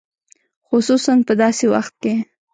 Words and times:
خصوصاً 0.67 1.13
په 1.27 1.33
داسې 1.41 1.65
وخت 1.73 1.93
کې. 2.01 2.13